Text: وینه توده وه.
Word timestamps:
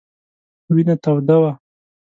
وینه 0.73 0.95
توده 1.03 1.35
وه. 1.41 1.51